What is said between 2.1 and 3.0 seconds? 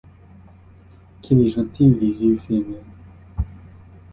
yeux fermés!